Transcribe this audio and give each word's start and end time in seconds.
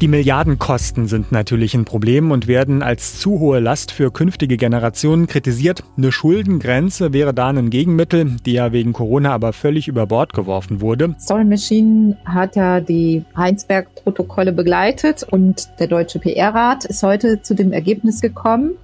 Die 0.00 0.08
Milliardenkosten 0.08 1.08
sind 1.08 1.30
natürlich 1.30 1.74
ein 1.74 1.84
Problem 1.84 2.30
und 2.30 2.46
werden 2.46 2.82
als 2.82 3.20
zu 3.20 3.38
hohe 3.38 3.60
Last 3.60 3.92
für 3.92 4.10
künftige 4.10 4.56
Generationen 4.56 5.26
kritisiert. 5.26 5.84
Eine 5.98 6.10
Schuldengrenze 6.10 7.12
wäre 7.12 7.34
da 7.34 7.48
ein 7.48 7.68
Gegenmittel, 7.68 8.38
die 8.46 8.54
ja 8.54 8.72
wegen 8.72 8.94
Corona 8.94 9.32
aber 9.34 9.52
völlig 9.52 9.88
über 9.88 10.06
Bord 10.06 10.32
geworfen 10.32 10.80
wurde. 10.80 11.14
Story 11.20 11.44
Machine 11.44 12.16
hat 12.24 12.56
ja 12.56 12.80
die 12.80 13.26
Heinsberg-Protokolle 13.36 14.52
begleitet 14.54 15.22
und 15.22 15.68
der 15.78 15.88
Deutsche 15.88 16.18
PR-Rat 16.18 16.86
ist 16.86 17.02
heute 17.02 17.42
zu 17.42 17.54
dem 17.54 17.70
Ergebnis 17.74 18.22
gekommen, 18.22 18.78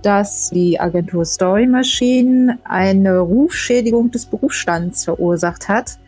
dass 0.00 0.48
die 0.48 0.80
Agentur 0.80 1.26
Story 1.26 1.66
Machine 1.66 2.58
eine 2.64 3.18
Rufschädigung 3.18 4.10
des 4.10 4.24
Berufsstands 4.24 5.04
verursacht 5.04 5.68
hat 5.68 5.98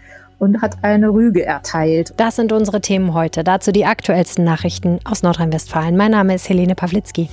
und 0.44 0.60
hat 0.62 0.76
eine 0.82 1.08
Rüge 1.08 1.44
erteilt. 1.44 2.12
Das 2.18 2.36
sind 2.36 2.52
unsere 2.52 2.80
Themen 2.80 3.14
heute. 3.14 3.42
Dazu 3.42 3.72
die 3.72 3.86
aktuellsten 3.86 4.44
Nachrichten 4.44 5.00
aus 5.04 5.22
Nordrhein-Westfalen. 5.22 5.96
Mein 5.96 6.12
Name 6.12 6.34
ist 6.34 6.48
Helene 6.48 6.74
Pawlitzki. 6.74 7.28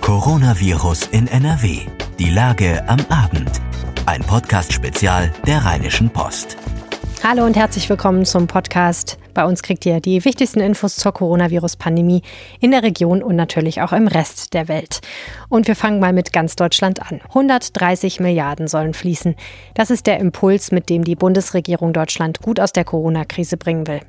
Coronavirus 0.00 1.08
in 1.08 1.28
NRW. 1.28 1.80
Die 2.18 2.30
Lage 2.30 2.82
am 2.88 3.00
Abend. 3.10 3.60
Ein 4.06 4.22
Podcast-Spezial 4.22 5.30
der 5.46 5.64
Rheinischen 5.64 6.10
Post. 6.10 6.56
Hallo 7.22 7.44
und 7.44 7.56
herzlich 7.56 7.88
willkommen 7.90 8.24
zum 8.24 8.46
Podcast. 8.46 9.19
Bei 9.34 9.44
uns 9.44 9.62
kriegt 9.62 9.86
ihr 9.86 10.00
die 10.00 10.24
wichtigsten 10.24 10.60
Infos 10.60 10.96
zur 10.96 11.12
Coronavirus-Pandemie 11.12 12.22
in 12.60 12.70
der 12.70 12.82
Region 12.82 13.22
und 13.22 13.36
natürlich 13.36 13.80
auch 13.82 13.92
im 13.92 14.08
Rest 14.08 14.54
der 14.54 14.68
Welt. 14.68 15.00
Und 15.48 15.68
wir 15.68 15.76
fangen 15.76 16.00
mal 16.00 16.12
mit 16.12 16.32
ganz 16.32 16.56
Deutschland 16.56 17.00
an. 17.00 17.20
130 17.28 18.20
Milliarden 18.20 18.68
sollen 18.68 18.94
fließen. 18.94 19.34
Das 19.74 19.90
ist 19.90 20.06
der 20.06 20.18
Impuls, 20.18 20.72
mit 20.72 20.88
dem 20.90 21.04
die 21.04 21.16
Bundesregierung 21.16 21.92
Deutschland 21.92 22.40
gut 22.40 22.60
aus 22.60 22.72
der 22.72 22.84
Corona-Krise 22.84 23.56
bringen 23.56 23.86
will. 23.86 24.00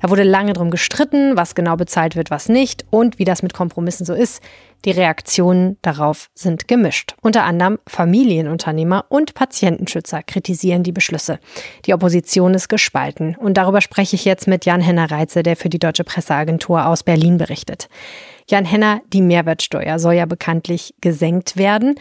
Da 0.00 0.10
wurde 0.10 0.22
lange 0.22 0.52
drum 0.52 0.70
gestritten, 0.70 1.36
was 1.36 1.54
genau 1.54 1.76
bezahlt 1.76 2.16
wird, 2.16 2.30
was 2.30 2.48
nicht 2.48 2.84
und 2.90 3.18
wie 3.18 3.24
das 3.24 3.42
mit 3.42 3.54
Kompromissen 3.54 4.06
so 4.06 4.14
ist. 4.14 4.42
Die 4.84 4.90
Reaktionen 4.92 5.76
darauf 5.82 6.30
sind 6.34 6.66
gemischt. 6.66 7.14
Unter 7.20 7.44
anderem 7.44 7.78
Familienunternehmer 7.86 9.04
und 9.10 9.34
Patientenschützer 9.34 10.22
kritisieren 10.22 10.82
die 10.82 10.92
Beschlüsse. 10.92 11.38
Die 11.84 11.92
Opposition 11.92 12.54
ist 12.54 12.68
gespalten. 12.68 13.36
Und 13.36 13.58
darüber 13.58 13.82
spreche 13.82 14.16
ich 14.16 14.24
jetzt 14.24 14.46
mit 14.46 14.64
Jan-Henner 14.64 15.10
Reitze, 15.10 15.42
der 15.42 15.56
für 15.56 15.68
die 15.68 15.78
Deutsche 15.78 16.04
Presseagentur 16.04 16.86
aus 16.86 17.02
Berlin 17.02 17.36
berichtet. 17.36 17.88
Jan 18.48 18.64
Henner, 18.64 19.00
die 19.12 19.22
Mehrwertsteuer 19.22 19.98
soll 19.98 20.14
ja 20.14 20.26
bekanntlich 20.26 20.94
gesenkt 21.00 21.56
werden. 21.56 21.94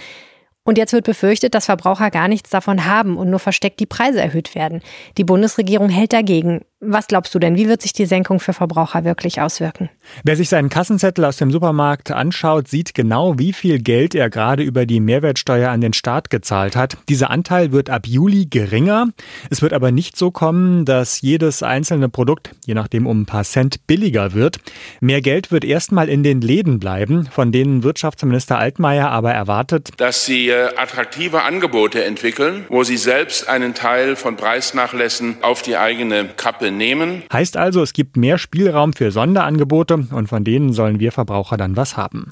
Und 0.63 0.77
jetzt 0.77 0.93
wird 0.93 1.05
befürchtet, 1.05 1.55
dass 1.55 1.65
Verbraucher 1.65 2.11
gar 2.11 2.27
nichts 2.27 2.49
davon 2.49 2.85
haben 2.85 3.17
und 3.17 3.29
nur 3.29 3.39
versteckt 3.39 3.79
die 3.79 3.85
Preise 3.85 4.21
erhöht 4.21 4.55
werden. 4.55 4.81
Die 5.17 5.23
Bundesregierung 5.23 5.89
hält 5.89 6.13
dagegen. 6.13 6.61
Was 6.81 7.07
glaubst 7.07 7.35
du 7.35 7.39
denn, 7.39 7.57
wie 7.57 7.67
wird 7.67 7.81
sich 7.81 7.91
die 7.91 8.05
Senkung 8.05 8.39
für 8.39 8.53
Verbraucher 8.53 9.03
wirklich 9.03 9.41
auswirken? 9.41 9.89
Wer 10.23 10.37
sich 10.37 10.47
seinen 10.47 10.69
Kassenzettel 10.69 11.25
aus 11.25 11.35
dem 11.35 11.51
Supermarkt 11.51 12.09
anschaut, 12.09 12.69
sieht 12.69 12.93
genau, 12.93 13.37
wie 13.37 13.51
viel 13.51 13.79
Geld 13.79 14.15
er 14.15 14.29
gerade 14.29 14.63
über 14.63 14.85
die 14.85 15.01
Mehrwertsteuer 15.01 15.71
an 15.71 15.81
den 15.81 15.91
Staat 15.91 16.29
gezahlt 16.29 16.77
hat. 16.77 16.95
Dieser 17.09 17.31
Anteil 17.31 17.73
wird 17.73 17.89
ab 17.89 18.07
Juli 18.07 18.45
geringer. 18.45 19.09
Es 19.49 19.61
wird 19.61 19.73
aber 19.73 19.91
nicht 19.91 20.15
so 20.15 20.31
kommen, 20.31 20.85
dass 20.85 21.19
jedes 21.19 21.63
einzelne 21.63 22.07
Produkt, 22.07 22.51
je 22.65 22.75
nachdem 22.75 23.07
um 23.07 23.23
ein 23.23 23.25
paar 23.25 23.43
Cent, 23.43 23.85
billiger 23.85 24.33
wird. 24.33 24.59
Mehr 25.01 25.19
Geld 25.19 25.51
wird 25.51 25.65
erstmal 25.65 26.07
in 26.07 26.23
den 26.23 26.39
Läden 26.39 26.79
bleiben, 26.79 27.25
von 27.25 27.51
denen 27.51 27.83
Wirtschaftsminister 27.83 28.57
Altmaier 28.57 29.11
aber 29.11 29.33
erwartet, 29.33 29.89
dass 29.97 30.23
sie 30.23 30.47
äh, 30.47 30.69
attraktive 30.77 31.43
Angebote 31.43 32.05
entwickeln, 32.05 32.63
wo 32.69 32.85
sie 32.85 32.95
selbst 32.95 33.49
einen 33.49 33.73
Teil 33.73 34.15
von 34.15 34.37
Preisnachlässen 34.37 35.35
auf 35.41 35.61
die 35.61 35.75
eigene 35.75 36.29
Kappe 36.37 36.68
nehmen. 36.71 37.23
Heißt 37.31 37.57
also, 37.57 37.81
es 37.81 37.93
gibt 37.93 38.17
mehr 38.17 38.37
Spielraum 38.37 38.93
für 38.93 39.11
Sonderangebote 39.11 39.95
und 40.11 40.27
von 40.27 40.43
denen 40.43 40.73
sollen 40.73 40.99
wir 40.99 41.11
Verbraucher 41.11 41.57
dann 41.57 41.75
was 41.75 41.97
haben. 41.97 42.31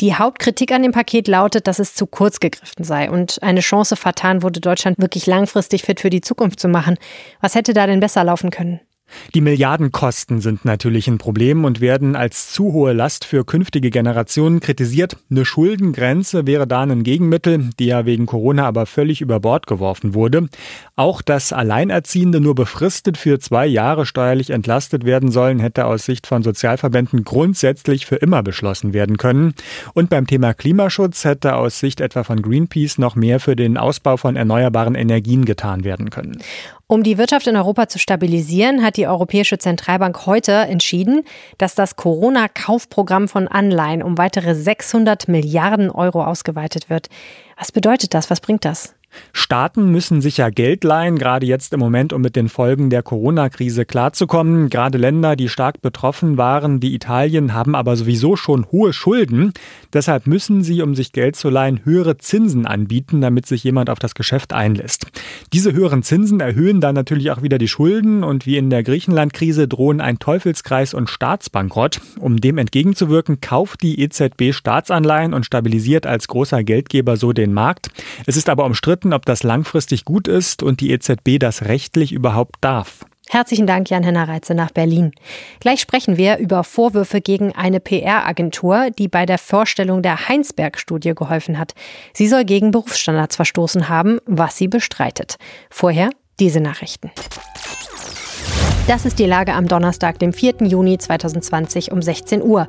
Die 0.00 0.14
Hauptkritik 0.14 0.72
an 0.72 0.82
dem 0.82 0.92
Paket 0.92 1.28
lautet, 1.28 1.66
dass 1.66 1.78
es 1.78 1.94
zu 1.94 2.06
kurz 2.06 2.40
gegriffen 2.40 2.84
sei 2.84 3.10
und 3.10 3.42
eine 3.42 3.60
Chance 3.60 3.96
vertan 3.96 4.42
wurde, 4.42 4.60
Deutschland 4.60 4.98
wirklich 4.98 5.26
langfristig 5.26 5.82
fit 5.82 6.00
für 6.00 6.10
die 6.10 6.20
Zukunft 6.20 6.58
zu 6.58 6.68
machen. 6.68 6.96
Was 7.40 7.54
hätte 7.54 7.74
da 7.74 7.86
denn 7.86 8.00
besser 8.00 8.24
laufen 8.24 8.50
können? 8.50 8.80
Die 9.34 9.40
Milliardenkosten 9.40 10.40
sind 10.40 10.64
natürlich 10.64 11.08
ein 11.08 11.18
Problem 11.18 11.64
und 11.64 11.80
werden 11.80 12.16
als 12.16 12.52
zu 12.52 12.72
hohe 12.72 12.92
Last 12.92 13.24
für 13.24 13.44
künftige 13.44 13.90
Generationen 13.90 14.60
kritisiert. 14.60 15.16
Eine 15.30 15.44
Schuldengrenze 15.44 16.46
wäre 16.46 16.66
da 16.66 16.82
ein 16.82 17.02
Gegenmittel, 17.02 17.70
die 17.78 17.86
ja 17.86 18.06
wegen 18.06 18.26
Corona 18.26 18.66
aber 18.66 18.86
völlig 18.86 19.20
über 19.20 19.40
Bord 19.40 19.66
geworfen 19.66 20.14
wurde. 20.14 20.48
Auch 20.96 21.22
dass 21.22 21.52
Alleinerziehende 21.52 22.40
nur 22.40 22.54
befristet 22.54 23.16
für 23.16 23.38
zwei 23.38 23.66
Jahre 23.66 24.06
steuerlich 24.06 24.50
entlastet 24.50 25.04
werden 25.04 25.30
sollen, 25.30 25.58
hätte 25.58 25.86
aus 25.86 26.04
Sicht 26.04 26.26
von 26.26 26.42
Sozialverbänden 26.42 27.24
grundsätzlich 27.24 28.06
für 28.06 28.16
immer 28.16 28.42
beschlossen 28.42 28.94
werden 28.94 29.16
können. 29.16 29.54
Und 29.94 30.10
beim 30.10 30.26
Thema 30.26 30.54
Klimaschutz 30.54 31.24
hätte 31.24 31.56
aus 31.56 31.80
Sicht 31.80 32.00
etwa 32.00 32.24
von 32.24 32.40
Greenpeace 32.40 32.98
noch 32.98 33.16
mehr 33.16 33.40
für 33.40 33.56
den 33.56 33.76
Ausbau 33.76 34.16
von 34.16 34.36
erneuerbaren 34.36 34.94
Energien 34.94 35.44
getan 35.44 35.84
werden 35.84 36.10
können. 36.10 36.38
Um 36.86 37.02
die 37.02 37.16
Wirtschaft 37.16 37.46
in 37.46 37.56
Europa 37.56 37.88
zu 37.88 37.98
stabilisieren, 37.98 38.82
hat 38.82 38.98
die 38.98 39.06
Europäische 39.06 39.56
Zentralbank 39.56 40.26
heute 40.26 40.52
entschieden, 40.52 41.22
dass 41.56 41.74
das 41.74 41.96
Corona-Kaufprogramm 41.96 43.26
von 43.26 43.48
Anleihen 43.48 44.02
um 44.02 44.18
weitere 44.18 44.54
600 44.54 45.26
Milliarden 45.28 45.90
Euro 45.90 46.22
ausgeweitet 46.22 46.90
wird. 46.90 47.08
Was 47.56 47.72
bedeutet 47.72 48.12
das? 48.12 48.28
Was 48.28 48.40
bringt 48.40 48.66
das? 48.66 48.94
Staaten 49.32 49.90
müssen 49.90 50.20
sich 50.20 50.38
ja 50.38 50.50
Geld 50.50 50.84
leihen, 50.84 51.18
gerade 51.18 51.46
jetzt 51.46 51.72
im 51.72 51.80
Moment, 51.80 52.12
um 52.12 52.22
mit 52.22 52.36
den 52.36 52.48
Folgen 52.48 52.90
der 52.90 53.02
Corona-Krise 53.02 53.84
klarzukommen. 53.84 54.70
Gerade 54.70 54.98
Länder, 54.98 55.36
die 55.36 55.48
stark 55.48 55.82
betroffen 55.82 56.38
waren, 56.38 56.82
wie 56.82 56.94
Italien, 56.94 57.54
haben 57.54 57.74
aber 57.74 57.96
sowieso 57.96 58.36
schon 58.36 58.66
hohe 58.72 58.92
Schulden. 58.92 59.52
Deshalb 59.92 60.26
müssen 60.26 60.62
sie, 60.62 60.82
um 60.82 60.94
sich 60.94 61.12
Geld 61.12 61.36
zu 61.36 61.50
leihen, 61.50 61.84
höhere 61.84 62.18
Zinsen 62.18 62.66
anbieten, 62.66 63.20
damit 63.20 63.46
sich 63.46 63.64
jemand 63.64 63.90
auf 63.90 63.98
das 63.98 64.14
Geschäft 64.14 64.52
einlässt. 64.52 65.06
Diese 65.52 65.72
höheren 65.72 66.02
Zinsen 66.02 66.40
erhöhen 66.40 66.80
dann 66.80 66.94
natürlich 66.94 67.30
auch 67.30 67.42
wieder 67.42 67.58
die 67.58 67.68
Schulden 67.68 68.24
und 68.24 68.46
wie 68.46 68.56
in 68.56 68.70
der 68.70 68.82
Griechenland-Krise 68.82 69.68
drohen 69.68 70.00
ein 70.00 70.18
Teufelskreis 70.18 70.94
und 70.94 71.10
Staatsbankrott. 71.10 72.00
Um 72.18 72.38
dem 72.38 72.58
entgegenzuwirken, 72.58 73.40
kauft 73.40 73.82
die 73.82 74.00
EZB 74.00 74.52
Staatsanleihen 74.52 75.34
und 75.34 75.44
stabilisiert 75.44 76.06
als 76.06 76.28
großer 76.28 76.64
Geldgeber 76.64 77.16
so 77.16 77.32
den 77.32 77.52
Markt. 77.52 77.90
Es 78.26 78.36
ist 78.36 78.48
aber 78.48 78.64
umstritten, 78.64 79.03
umstritten, 79.04 79.12
ob 79.12 79.26
das 79.26 79.42
langfristig 79.42 80.04
gut 80.04 80.28
ist 80.28 80.62
und 80.62 80.80
die 80.80 80.90
EZB 80.90 81.38
das 81.38 81.62
rechtlich 81.62 82.12
überhaupt 82.12 82.56
darf. 82.60 83.04
Herzlichen 83.30 83.66
Dank, 83.66 83.88
Jan-Henner 83.88 84.28
Reitze 84.28 84.54
nach 84.54 84.70
Berlin. 84.70 85.12
Gleich 85.58 85.80
sprechen 85.80 86.18
wir 86.18 86.38
über 86.38 86.62
Vorwürfe 86.62 87.20
gegen 87.20 87.52
eine 87.52 87.80
PR-Agentur, 87.80 88.90
die 88.90 89.08
bei 89.08 89.24
der 89.24 89.38
Vorstellung 89.38 90.02
der 90.02 90.28
Heinsberg-Studie 90.28 91.14
geholfen 91.14 91.58
hat. 91.58 91.74
Sie 92.12 92.28
soll 92.28 92.44
gegen 92.44 92.70
Berufsstandards 92.70 93.36
verstoßen 93.36 93.88
haben, 93.88 94.18
was 94.26 94.58
sie 94.58 94.68
bestreitet. 94.68 95.36
Vorher 95.70 96.10
diese 96.38 96.60
Nachrichten. 96.60 97.10
Das 98.86 99.06
ist 99.06 99.18
die 99.18 99.24
Lage 99.24 99.54
am 99.54 99.66
Donnerstag, 99.66 100.18
dem 100.18 100.34
4. 100.34 100.56
Juni 100.66 100.98
2020 100.98 101.90
um 101.90 102.02
16 102.02 102.42
Uhr. 102.42 102.68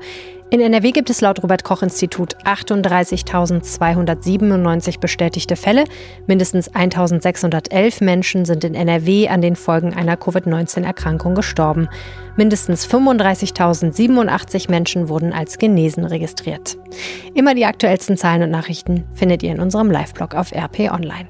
In 0.51 0.61
NRW 0.61 0.91
gibt 0.91 1.09
es 1.09 1.21
laut 1.21 1.41
Robert 1.41 1.63
Koch 1.63 1.81
Institut 1.81 2.35
38.297 2.45 4.99
bestätigte 4.99 5.55
Fälle. 5.55 5.85
Mindestens 6.27 6.71
1.611 6.71 8.03
Menschen 8.03 8.45
sind 8.45 8.63
in 8.63 8.75
NRW 8.75 9.27
an 9.27 9.41
den 9.41 9.55
Folgen 9.55 9.95
einer 9.95 10.17
Covid-19-Erkrankung 10.17 11.33
gestorben. 11.33 11.87
Mindestens 12.37 12.87
35.087 12.87 14.69
Menschen 14.69 15.09
wurden 15.09 15.33
als 15.33 15.57
genesen 15.57 16.05
registriert. 16.05 16.77
Immer 17.33 17.55
die 17.55 17.65
aktuellsten 17.65 18.15
Zahlen 18.15 18.43
und 18.43 18.51
Nachrichten 18.51 19.05
findet 19.13 19.41
ihr 19.41 19.51
in 19.51 19.59
unserem 19.59 19.89
Live-Blog 19.89 20.35
auf 20.35 20.51
RP 20.51 20.91
Online. 20.91 21.27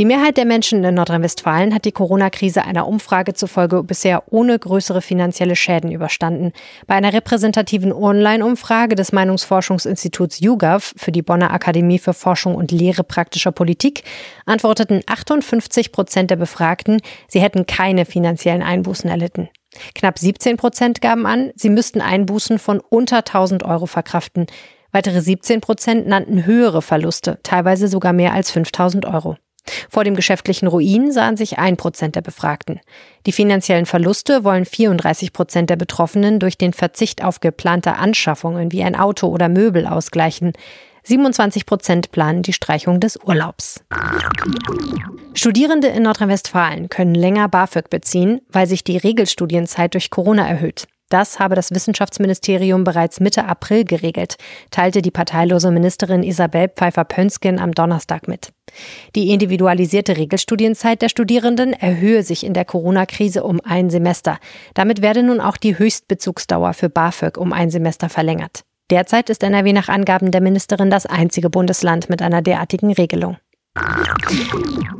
Die 0.00 0.06
Mehrheit 0.06 0.38
der 0.38 0.46
Menschen 0.46 0.82
in 0.82 0.94
Nordrhein-Westfalen 0.94 1.74
hat 1.74 1.84
die 1.84 1.92
Corona-Krise 1.92 2.64
einer 2.64 2.88
Umfrage 2.88 3.34
zufolge 3.34 3.82
bisher 3.82 4.32
ohne 4.32 4.58
größere 4.58 5.02
finanzielle 5.02 5.56
Schäden 5.56 5.92
überstanden. 5.92 6.54
Bei 6.86 6.94
einer 6.94 7.12
repräsentativen 7.12 7.92
Online-Umfrage 7.92 8.94
des 8.94 9.12
Meinungsforschungsinstituts 9.12 10.40
YouGov 10.40 10.94
für 10.96 11.12
die 11.12 11.20
Bonner 11.20 11.52
Akademie 11.52 11.98
für 11.98 12.14
Forschung 12.14 12.54
und 12.54 12.72
Lehre 12.72 13.04
praktischer 13.04 13.52
Politik 13.52 14.04
antworteten 14.46 15.02
58 15.04 15.92
Prozent 15.92 16.30
der 16.30 16.36
Befragten, 16.36 17.02
sie 17.28 17.42
hätten 17.42 17.66
keine 17.66 18.06
finanziellen 18.06 18.62
Einbußen 18.62 19.10
erlitten. 19.10 19.50
Knapp 19.94 20.18
17 20.18 20.56
Prozent 20.56 21.02
gaben 21.02 21.26
an, 21.26 21.50
sie 21.56 21.68
müssten 21.68 22.00
Einbußen 22.00 22.58
von 22.58 22.80
unter 22.80 23.18
1000 23.18 23.64
Euro 23.64 23.84
verkraften. 23.84 24.46
Weitere 24.92 25.20
17 25.20 25.60
Prozent 25.60 26.06
nannten 26.06 26.46
höhere 26.46 26.80
Verluste, 26.80 27.38
teilweise 27.42 27.86
sogar 27.86 28.14
mehr 28.14 28.32
als 28.32 28.50
5000 28.50 29.04
Euro. 29.04 29.36
Vor 29.88 30.04
dem 30.04 30.16
geschäftlichen 30.16 30.66
Ruin 30.66 31.12
sahen 31.12 31.36
sich 31.36 31.58
ein 31.58 31.76
Prozent 31.76 32.16
der 32.16 32.22
Befragten. 32.22 32.80
Die 33.26 33.32
finanziellen 33.32 33.86
Verluste 33.86 34.44
wollen 34.44 34.64
34 34.64 35.32
Prozent 35.32 35.70
der 35.70 35.76
Betroffenen 35.76 36.38
durch 36.38 36.56
den 36.56 36.72
Verzicht 36.72 37.22
auf 37.22 37.40
geplante 37.40 37.96
Anschaffungen 37.96 38.72
wie 38.72 38.82
ein 38.82 38.96
Auto 38.96 39.28
oder 39.28 39.48
Möbel 39.48 39.86
ausgleichen. 39.86 40.52
27 41.04 41.66
Prozent 41.66 42.12
planen 42.12 42.42
die 42.42 42.52
Streichung 42.52 43.00
des 43.00 43.18
Urlaubs. 43.24 43.82
Studierende 45.34 45.88
in 45.88 46.02
Nordrhein-Westfalen 46.02 46.88
können 46.88 47.14
länger 47.14 47.48
BAföG 47.48 47.88
beziehen, 47.88 48.40
weil 48.50 48.66
sich 48.66 48.84
die 48.84 48.98
Regelstudienzeit 48.98 49.94
durch 49.94 50.10
Corona 50.10 50.46
erhöht. 50.46 50.86
Das 51.10 51.40
habe 51.40 51.56
das 51.56 51.72
Wissenschaftsministerium 51.72 52.84
bereits 52.84 53.18
Mitte 53.18 53.44
April 53.44 53.84
geregelt, 53.84 54.36
teilte 54.70 55.02
die 55.02 55.10
parteilose 55.10 55.72
Ministerin 55.72 56.22
Isabel 56.22 56.68
Pfeiffer-Pönsken 56.68 57.58
am 57.58 57.72
Donnerstag 57.72 58.28
mit. 58.28 58.52
Die 59.16 59.30
individualisierte 59.30 60.16
Regelstudienzeit 60.16 61.02
der 61.02 61.08
Studierenden 61.08 61.72
erhöhe 61.72 62.22
sich 62.22 62.46
in 62.46 62.54
der 62.54 62.64
Corona-Krise 62.64 63.42
um 63.42 63.60
ein 63.64 63.90
Semester. 63.90 64.38
Damit 64.74 65.02
werde 65.02 65.24
nun 65.24 65.40
auch 65.40 65.56
die 65.56 65.76
Höchstbezugsdauer 65.76 66.74
für 66.74 66.88
BAföG 66.88 67.36
um 67.36 67.52
ein 67.52 67.70
Semester 67.70 68.08
verlängert. 68.08 68.62
Derzeit 68.90 69.30
ist 69.30 69.42
NRW 69.42 69.72
nach 69.72 69.88
Angaben 69.88 70.30
der 70.30 70.40
Ministerin 70.40 70.90
das 70.90 71.06
einzige 71.06 71.50
Bundesland 71.50 72.08
mit 72.08 72.22
einer 72.22 72.40
derartigen 72.40 72.92
Regelung. 72.92 73.36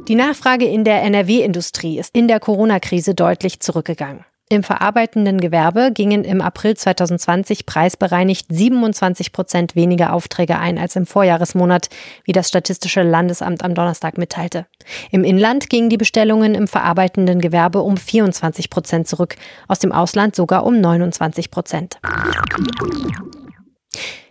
Die 0.09 0.15
Nachfrage 0.17 0.65
in 0.65 0.83
der 0.83 1.03
NRW-Industrie 1.03 2.01
ist 2.01 2.17
in 2.17 2.27
der 2.27 2.41
Corona-Krise 2.41 3.15
deutlich 3.15 3.61
zurückgegangen. 3.61 4.25
Im 4.53 4.65
verarbeitenden 4.65 5.41
Gewerbe 5.41 5.93
gingen 5.95 6.25
im 6.25 6.41
April 6.41 6.77
2020 6.77 7.67
preisbereinigt 7.67 8.47
27 8.49 9.31
Prozent 9.33 9.77
weniger 9.77 10.13
Aufträge 10.13 10.59
ein 10.59 10.77
als 10.77 10.97
im 10.97 11.07
Vorjahresmonat, 11.07 11.89
wie 12.25 12.33
das 12.33 12.49
Statistische 12.49 13.03
Landesamt 13.03 13.63
am 13.63 13.77
Donnerstag 13.77 14.19
mitteilte. 14.19 14.67
Im 15.13 15.23
Inland 15.23 15.71
gingen 15.71 15.89
die 15.89 15.97
Bestellungen 15.97 16.57
im 16.57 16.67
verarbeitenden 16.67 17.41
Gewerbe 17.41 17.83
um 17.83 17.97
24 17.97 18.71
Prozent 18.71 19.07
zurück, 19.07 19.37
aus 19.69 19.79
dem 19.79 19.93
Ausland 19.93 20.35
sogar 20.35 20.67
um 20.67 20.81
29 20.81 21.53
Prozent. 21.53 22.01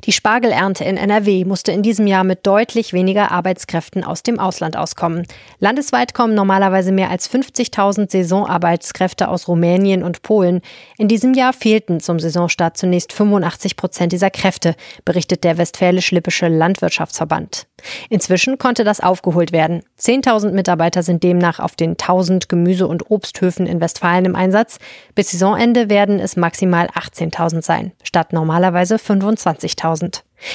Die 0.06 0.14
Spargelernte 0.14 0.86
in 0.86 0.96
NRW 0.96 1.44
musste 1.44 1.74
in 1.74 1.84
diesem 1.84 2.08
Jahr 2.08 2.24
mit 2.24 2.48
deutlich 2.48 2.94
weniger 2.94 3.32
Arbeitskräften 3.32 4.06
aus 4.06 4.24
dem 4.24 4.40
Ausland 4.40 4.78
auskommen. 4.78 5.28
Landesweit 5.60 6.14
kommen 6.14 6.36
normalerweise 6.36 6.94
mehr 6.94 7.10
als 7.10 7.30
50.000 7.30 8.10
Saisonarbeitskräfte 8.10 9.28
aus 9.28 9.50
Rumänien 9.50 10.04
und 10.04 10.22
Polen. 10.22 10.62
In 10.98 11.10
diesem 11.10 11.34
Jahr 11.34 11.52
fehlten 11.52 12.00
zum 12.00 12.18
Saisonstart 12.18 12.78
zunächst 12.78 13.12
85 13.12 13.76
Prozent 13.76 14.14
dieser 14.14 14.30
Kräfte, 14.30 14.76
berichtet 15.04 15.44
der 15.44 15.58
Westfälisch-Lippische 15.58 16.48
Landwirtschaftsverband. 16.48 17.68
Inzwischen 18.10 18.58
konnte 18.58 18.84
das 18.86 19.02
aufgeholt 19.02 19.52
werden. 19.52 19.84
10.000 20.00 20.52
Mitarbeiter 20.52 21.04
sind 21.04 21.24
demnach 21.24 21.60
auf 21.60 21.76
den 21.76 21.92
1000 21.92 22.48
Gemüse- 22.48 22.88
und 22.88 23.12
Obsthöfen 23.12 23.68
in 23.68 23.82
Westfalen 23.82 24.26
im 24.26 24.36
Einsatz. 24.36 24.80
Bis 25.14 25.32
Saisonende 25.32 25.90
werden 25.90 26.20
es 26.20 26.38
maximal 26.38 26.88
18.000 26.88 27.62
sein, 27.64 27.92
statt 28.04 28.32
normalerweise 28.34 28.96
25.000. 28.96 29.89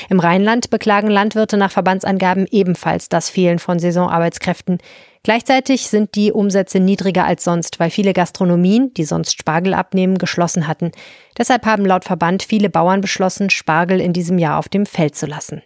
Im 0.09 0.21
Rheinland 0.21 0.71
beklagen 0.71 1.09
Landwirte 1.09 1.57
nach 1.57 1.71
Verbandsangaben 1.71 2.47
ebenfalls 2.51 3.09
das 3.09 3.31
Fehlen 3.31 3.59
von 3.59 3.79
Saisonarbeitskräften. 3.79 4.79
Gleichzeitig 5.23 5.89
sind 5.89 6.15
die 6.17 6.33
Umsätze 6.33 6.81
niedriger 6.81 7.25
als 7.25 7.45
sonst, 7.45 7.81
weil 7.81 7.91
viele 7.91 8.13
Gastronomien, 8.13 8.93
die 8.95 9.05
sonst 9.05 9.39
Spargel 9.39 9.73
abnehmen, 9.73 10.19
geschlossen 10.19 10.67
hatten. 10.69 10.93
Deshalb 11.39 11.65
haben 11.65 11.87
laut 11.87 12.05
Verband 12.05 12.43
viele 12.43 12.69
Bauern 12.69 13.01
beschlossen, 13.01 13.49
Spargel 13.49 14.01
in 14.01 14.13
diesem 14.13 14.39
Jahr 14.39 14.59
auf 14.59 14.69
dem 14.69 14.85
Feld 14.85 15.17
zu 15.17 15.27
lassen. 15.27 15.63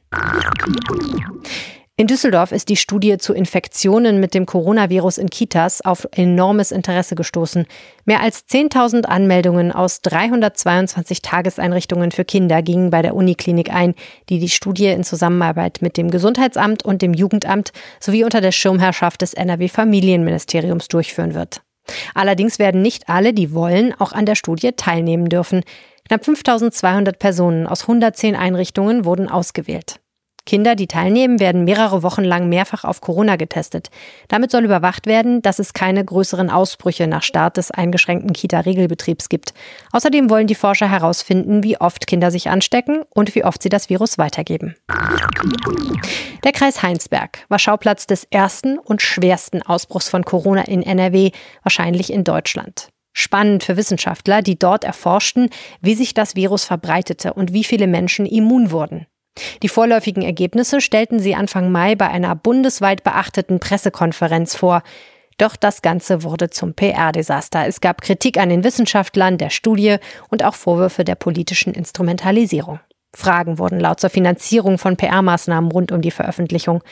In 2.01 2.07
Düsseldorf 2.07 2.53
ist 2.53 2.69
die 2.69 2.77
Studie 2.77 3.19
zu 3.19 3.35
Infektionen 3.35 4.21
mit 4.21 4.33
dem 4.33 4.47
Coronavirus 4.47 5.19
in 5.19 5.31
Kitas 5.31 5.81
auf 5.81 6.07
enormes 6.13 6.71
Interesse 6.71 7.17
gestoßen. 7.17 7.67
Mehr 8.05 8.21
als 8.21 8.47
10.000 8.49 9.05
Anmeldungen 9.07 9.73
aus 9.73 10.01
322 10.03 11.23
Tageseinrichtungen 11.23 12.13
für 12.13 12.25
Kinder 12.25 12.63
gingen 12.63 12.91
bei 12.91 13.03
der 13.03 13.17
Uniklinik 13.17 13.75
ein, 13.75 13.97
die 14.29 14.39
die 14.39 14.49
Studie 14.49 14.87
in 14.87 15.03
Zusammenarbeit 15.03 15.79
mit 15.81 15.97
dem 15.97 16.13
Gesundheitsamt 16.13 16.85
und 16.85 17.03
dem 17.03 17.15
Jugendamt 17.15 17.73
sowie 17.99 18.23
unter 18.23 18.41
der 18.41 18.53
Schirmherrschaft 18.53 19.21
des 19.21 19.35
NRW 19.35 19.67
Familienministeriums 19.67 20.87
durchführen 20.87 21.35
wird. 21.35 21.63
Allerdings 22.15 22.61
werden 22.61 22.81
nicht 22.81 23.09
alle, 23.09 23.35
die 23.35 23.53
wollen, 23.53 23.93
auch 23.99 24.13
an 24.13 24.25
der 24.25 24.37
Studie 24.37 24.71
teilnehmen 24.71 25.29
dürfen. 25.29 25.65
Knapp 26.07 26.25
5200 26.25 27.19
Personen 27.19 27.67
aus 27.67 27.83
110 27.83 28.37
Einrichtungen 28.37 29.05
wurden 29.05 29.29
ausgewählt. 29.29 29.99
Kinder, 30.49 30.77
die 30.77 30.87
teilnehmen, 30.87 31.41
werden 31.41 31.65
mehrere 31.65 32.03
Wochen 32.03 32.25
lang 32.25 32.49
mehrfach 32.49 32.85
auf 32.85 33.03
Corona 33.03 33.37
getestet. 33.37 33.91
Damit 34.29 34.51
soll 34.51 34.65
überwacht 34.65 35.05
werden, 35.05 35.43
dass 35.43 35.59
es 35.59 35.75
keine 35.75 36.03
größeren 36.03 36.49
Ausbrüche 36.49 37.07
nach 37.07 37.23
Start 37.23 37.59
des 37.59 37.71
eingeschränkten 37.71 38.33
Kita-Regelbetriebs 38.33 39.29
gibt. 39.29 39.53
Außerdem 39.93 40.31
wollen 40.31 40.47
die 40.47 40.55
Forscher 40.55 40.91
herausfinden, 40.91 41.63
wie 41.65 41.79
oft 41.79 42.07
Kinder 42.07 42.31
sich 42.31 42.49
anstecken 42.49 43.03
und 43.15 43.35
wie 43.35 43.45
oft 43.45 43.63
sie 43.63 43.69
das 43.69 43.91
Virus 43.91 44.17
weitergeben. 44.17 44.75
Der 46.45 46.53
Kreis 46.53 46.83
Heinsberg 46.83 47.45
war 47.51 47.59
Schauplatz 47.59 48.07
des 48.07 48.25
ersten 48.31 48.79
und 48.79 49.03
schwersten 49.03 49.61
Ausbruchs 49.61 50.09
von 50.09 50.25
Corona 50.25 50.63
in 50.63 50.83
NRW, 50.83 51.33
wahrscheinlich 51.63 52.11
in 52.11 52.25
Deutschland. 52.25 52.89
Spannend 53.13 53.65
für 53.65 53.77
Wissenschaftler, 53.77 54.41
die 54.41 54.59
dort 54.59 54.85
erforschten, 54.85 55.51
wie 55.83 55.95
sich 55.95 56.15
das 56.15 56.37
Virus 56.37 56.65
verbreitete 56.65 57.35
und 57.35 57.53
wie 57.53 57.65
viele 57.65 57.87
Menschen 57.87 58.25
immun 58.25 58.71
wurden. 58.71 59.07
Die 59.63 59.69
vorläufigen 59.69 60.23
Ergebnisse 60.23 60.81
stellten 60.81 61.21
sie 61.21 61.35
Anfang 61.35 61.71
Mai 61.71 61.95
bei 61.95 62.09
einer 62.09 62.35
bundesweit 62.35 63.05
beachteten 63.05 63.61
Pressekonferenz 63.61 64.57
vor. 64.57 64.83
Doch 65.39 65.55
das 65.55 65.83
Ganze 65.83 66.25
wurde 66.25 66.51
zum 66.51 66.75
PR-Desaster. 66.75 67.67
Es 67.67 67.81
gab 67.81 68.03
Kritik 68.03 68.39
an 68.39 68.49
den 68.49 68.65
Wissenschaftlern, 68.65 69.39
der 69.39 69.51
Studie 69.51 69.97
und 70.31 70.45
auch 70.45 70.55
Vorwürfe 70.55 71.05
der 71.05 71.15
politischen 71.15 71.75
Instrumentalisierung. 71.75 72.81
Fragen 73.15 73.59
wurden 73.59 73.81
laut 73.81 74.01
zur 74.01 74.11
Finanzierung 74.11 74.79
von 74.79 74.97
PR-Maßnahmen 74.97 75.71
rund 75.71 75.93
um 75.93 76.03
die 76.03 76.11
Veröffentlichung. 76.11 76.83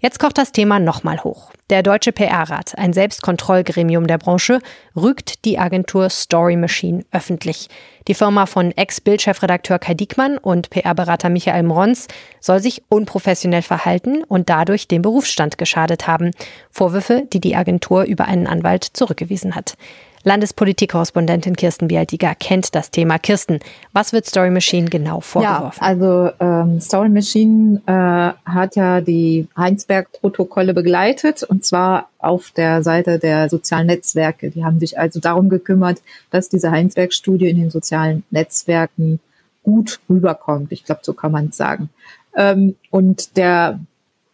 Jetzt 0.00 0.18
kocht 0.18 0.36
das 0.36 0.52
Thema 0.52 0.78
nochmal 0.78 1.24
hoch. 1.24 1.50
Der 1.70 1.82
Deutsche 1.82 2.12
PR-Rat, 2.12 2.76
ein 2.76 2.92
Selbstkontrollgremium 2.92 4.06
der 4.06 4.18
Branche, 4.18 4.60
rügt 4.94 5.46
die 5.46 5.58
Agentur 5.58 6.10
Story 6.10 6.54
Machine 6.54 7.04
öffentlich. 7.12 7.68
Die 8.06 8.14
Firma 8.14 8.44
von 8.44 8.72
Ex-Bild-Chefredakteur 8.72 9.78
Kai 9.78 9.94
Diekmann 9.94 10.36
und 10.36 10.68
PR-Berater 10.68 11.30
Michael 11.30 11.62
Mrons 11.62 12.08
soll 12.40 12.60
sich 12.60 12.82
unprofessionell 12.90 13.62
verhalten 13.62 14.22
und 14.22 14.50
dadurch 14.50 14.86
dem 14.86 15.00
Berufsstand 15.00 15.56
geschadet 15.56 16.06
haben. 16.06 16.30
Vorwürfe, 16.70 17.26
die 17.32 17.40
die 17.40 17.56
Agentur 17.56 18.04
über 18.04 18.26
einen 18.26 18.46
Anwalt 18.46 18.84
zurückgewiesen 18.84 19.54
hat. 19.54 19.76
Landespolitikkorrespondentin 20.26 21.54
Kirsten 21.54 21.86
Bialtiger 21.86 22.34
kennt 22.34 22.74
das 22.74 22.90
Thema. 22.90 23.16
Kirsten, 23.16 23.60
was 23.92 24.12
wird 24.12 24.26
Story 24.26 24.50
Machine 24.50 24.90
genau 24.90 25.20
vorgeworfen? 25.20 25.78
Ja, 25.80 25.86
also 25.86 26.30
ähm, 26.40 26.80
Story 26.80 27.08
Machine 27.08 27.80
äh, 27.86 28.50
hat 28.50 28.74
ja 28.74 29.00
die 29.00 29.46
Heinsberg-Protokolle 29.56 30.74
begleitet 30.74 31.44
und 31.44 31.64
zwar 31.64 32.08
auf 32.18 32.50
der 32.50 32.82
Seite 32.82 33.20
der 33.20 33.48
sozialen 33.48 33.86
Netzwerke. 33.86 34.50
Die 34.50 34.64
haben 34.64 34.80
sich 34.80 34.98
also 34.98 35.20
darum 35.20 35.48
gekümmert, 35.48 36.02
dass 36.32 36.48
diese 36.48 36.72
Heinsberg-Studie 36.72 37.48
in 37.48 37.58
den 37.58 37.70
sozialen 37.70 38.24
Netzwerken 38.32 39.20
gut 39.62 40.00
rüberkommt. 40.10 40.72
Ich 40.72 40.84
glaube, 40.84 41.02
so 41.04 41.12
kann 41.12 41.30
man 41.30 41.50
es 41.50 41.56
sagen. 41.56 41.88
Ähm, 42.34 42.74
und 42.90 43.36
der 43.36 43.78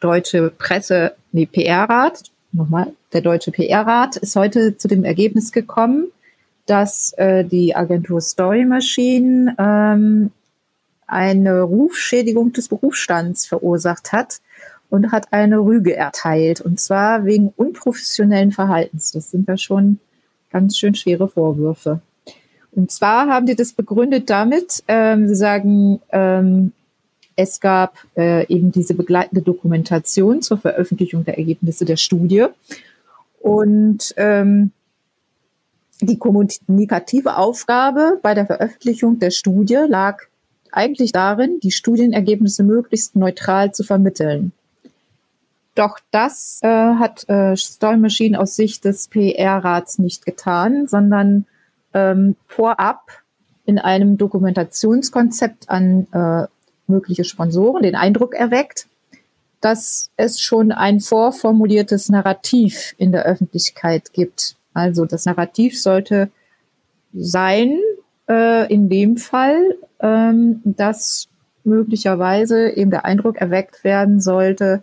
deutsche 0.00 0.50
Presse, 0.56 1.12
nee, 1.32 1.44
PR-Rat, 1.44 2.22
nochmal, 2.52 2.92
der 3.12 3.20
Deutsche 3.20 3.50
PR-Rat 3.50 4.16
ist 4.16 4.36
heute 4.36 4.76
zu 4.76 4.88
dem 4.88 5.04
Ergebnis 5.04 5.52
gekommen, 5.52 6.06
dass 6.66 7.12
äh, 7.14 7.44
die 7.44 7.74
Agentur 7.74 8.20
Story 8.20 8.64
Machine 8.64 9.54
ähm, 9.58 10.30
eine 11.06 11.62
Rufschädigung 11.62 12.52
des 12.52 12.68
Berufsstands 12.68 13.46
verursacht 13.46 14.12
hat 14.12 14.40
und 14.88 15.12
hat 15.12 15.32
eine 15.32 15.58
Rüge 15.58 15.96
erteilt. 15.96 16.60
Und 16.60 16.80
zwar 16.80 17.24
wegen 17.24 17.52
unprofessionellen 17.56 18.52
Verhaltens. 18.52 19.12
Das 19.12 19.30
sind 19.30 19.48
ja 19.48 19.56
schon 19.56 19.98
ganz 20.50 20.78
schön 20.78 20.94
schwere 20.94 21.28
Vorwürfe. 21.28 22.00
Und 22.72 22.90
zwar 22.90 23.28
haben 23.28 23.46
die 23.46 23.56
das 23.56 23.72
begründet 23.72 24.30
damit, 24.30 24.82
ähm, 24.88 25.28
sie 25.28 25.34
sagen, 25.34 26.00
ähm, 26.10 26.72
es 27.36 27.60
gab 27.60 27.98
äh, 28.16 28.46
eben 28.46 28.72
diese 28.72 28.94
begleitende 28.94 29.42
Dokumentation 29.42 30.42
zur 30.42 30.58
Veröffentlichung 30.58 31.24
der 31.24 31.38
Ergebnisse 31.38 31.84
der 31.84 31.96
Studie. 31.96 32.46
Und 33.40 34.14
ähm, 34.16 34.72
die 36.00 36.18
kommunikative 36.18 37.36
Aufgabe 37.36 38.18
bei 38.22 38.34
der 38.34 38.46
Veröffentlichung 38.46 39.18
der 39.18 39.30
Studie 39.30 39.84
lag 39.86 40.22
eigentlich 40.72 41.12
darin, 41.12 41.60
die 41.62 41.70
Studienergebnisse 41.70 42.64
möglichst 42.64 43.14
neutral 43.14 43.72
zu 43.72 43.84
vermitteln. 43.84 44.52
Doch 45.74 45.98
das 46.10 46.60
äh, 46.62 46.68
hat 46.68 47.28
äh, 47.28 47.56
Story 47.56 47.96
Machine 47.96 48.38
aus 48.38 48.56
Sicht 48.56 48.84
des 48.84 49.08
PR-Rats 49.08 49.98
nicht 49.98 50.26
getan, 50.26 50.86
sondern 50.86 51.46
ähm, 51.94 52.36
vorab 52.46 53.06
in 53.64 53.78
einem 53.78 54.18
Dokumentationskonzept 54.18 55.70
an 55.70 56.06
äh, 56.12 56.46
mögliche 56.92 57.24
Sponsoren 57.24 57.82
den 57.82 57.96
Eindruck 57.96 58.34
erweckt, 58.34 58.86
dass 59.60 60.10
es 60.16 60.40
schon 60.40 60.72
ein 60.72 61.00
vorformuliertes 61.00 62.08
Narrativ 62.08 62.94
in 62.98 63.12
der 63.12 63.24
Öffentlichkeit 63.24 64.12
gibt. 64.12 64.56
Also 64.74 65.04
das 65.04 65.24
Narrativ 65.24 65.80
sollte 65.80 66.30
sein, 67.12 67.78
äh, 68.28 68.72
in 68.72 68.88
dem 68.88 69.16
Fall, 69.16 69.76
ähm, 70.00 70.60
dass 70.64 71.28
möglicherweise 71.64 72.70
eben 72.70 72.90
der 72.90 73.04
Eindruck 73.04 73.36
erweckt 73.36 73.84
werden 73.84 74.20
sollte, 74.20 74.82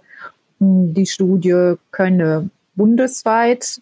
die 0.59 1.05
Studie 1.05 1.75
könne 1.91 2.49
bundesweit 2.75 3.81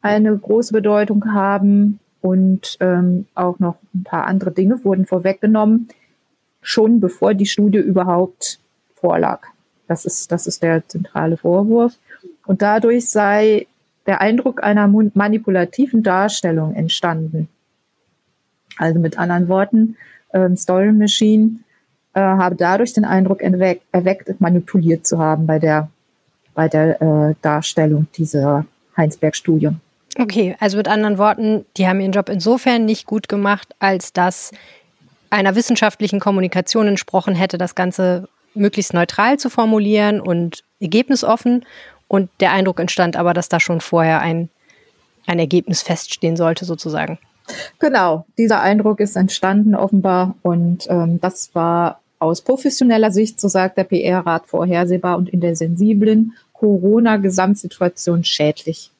eine 0.00 0.36
große 0.36 0.72
Bedeutung 0.72 1.32
haben 1.32 2.00
und 2.20 2.76
ähm, 2.80 3.26
auch 3.34 3.58
noch 3.58 3.76
ein 3.94 4.04
paar 4.04 4.26
andere 4.26 4.52
Dinge 4.52 4.84
wurden 4.84 5.06
vorweggenommen, 5.06 5.88
schon 6.60 7.00
bevor 7.00 7.34
die 7.34 7.46
Studie 7.46 7.78
überhaupt 7.78 8.58
vorlag. 8.94 9.46
Das 9.86 10.04
ist, 10.04 10.30
das 10.32 10.46
ist 10.46 10.62
der 10.62 10.86
zentrale 10.86 11.36
Vorwurf. 11.36 11.94
Und 12.46 12.62
dadurch 12.62 13.08
sei 13.08 13.66
der 14.06 14.20
Eindruck 14.20 14.62
einer 14.62 14.88
manipulativen 14.88 16.02
Darstellung 16.02 16.74
entstanden. 16.74 17.48
Also 18.76 18.98
mit 19.00 19.18
anderen 19.18 19.48
Worten, 19.48 19.96
ähm, 20.32 20.56
Story 20.56 20.92
Machine 20.92 21.60
äh, 22.14 22.20
habe 22.20 22.54
dadurch 22.54 22.92
den 22.92 23.04
Eindruck 23.04 23.42
erweckt, 23.42 23.82
erweckt, 23.92 24.40
manipuliert 24.40 25.06
zu 25.06 25.18
haben 25.18 25.46
bei 25.46 25.58
der, 25.58 25.88
bei 26.54 26.68
der 26.68 27.00
äh, 27.02 27.34
Darstellung 27.42 28.06
dieser 28.14 28.64
Heinsberg-Studie. 28.96 29.70
Okay, 30.18 30.56
also 30.58 30.76
mit 30.78 30.88
anderen 30.88 31.18
Worten, 31.18 31.64
die 31.76 31.86
haben 31.86 32.00
ihren 32.00 32.12
Job 32.12 32.28
insofern 32.28 32.84
nicht 32.84 33.06
gut 33.06 33.28
gemacht, 33.28 33.74
als 33.78 34.12
dass 34.12 34.50
einer 35.30 35.54
wissenschaftlichen 35.54 36.20
Kommunikation 36.20 36.88
entsprochen 36.88 37.34
hätte, 37.34 37.58
das 37.58 37.74
Ganze 37.74 38.28
möglichst 38.54 38.94
neutral 38.94 39.38
zu 39.38 39.50
formulieren 39.50 40.20
und 40.20 40.64
ergebnisoffen. 40.80 41.64
Und 42.08 42.30
der 42.40 42.52
Eindruck 42.52 42.80
entstand 42.80 43.16
aber, 43.16 43.34
dass 43.34 43.48
da 43.48 43.60
schon 43.60 43.80
vorher 43.80 44.20
ein, 44.20 44.48
ein 45.26 45.38
Ergebnis 45.38 45.82
feststehen 45.82 46.36
sollte, 46.36 46.64
sozusagen. 46.64 47.18
Genau, 47.78 48.26
dieser 48.36 48.60
Eindruck 48.60 49.00
ist 49.00 49.16
entstanden 49.16 49.74
offenbar 49.74 50.34
und 50.42 50.86
ähm, 50.90 51.18
das 51.20 51.54
war 51.54 52.00
aus 52.18 52.42
professioneller 52.42 53.10
Sicht, 53.10 53.40
so 53.40 53.48
sagt 53.48 53.78
der 53.78 53.84
PR-Rat, 53.84 54.46
vorhersehbar 54.46 55.16
und 55.16 55.28
in 55.28 55.40
der 55.40 55.56
sensiblen 55.56 56.34
Corona-Gesamtsituation 56.52 58.24
schädlich. 58.24 58.90